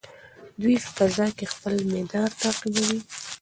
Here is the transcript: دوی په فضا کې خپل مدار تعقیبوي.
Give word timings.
دوی 0.61 0.75
په 0.83 0.89
فضا 0.97 1.27
کې 1.37 1.45
خپل 1.53 1.75
مدار 1.93 2.29
تعقیبوي. 2.41 2.99